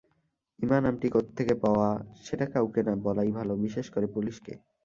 [0.59, 1.89] ইমা নামটি কোথেকে পাওয়া,
[2.23, 4.53] সেটা কাউকে না বলাই ভালো, বিশেষ করে পুলিশকে।